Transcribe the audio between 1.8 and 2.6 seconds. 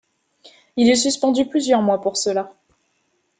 mois pour cela.